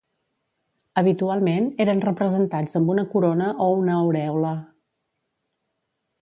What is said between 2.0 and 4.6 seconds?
representats amb una corona o una aurèola.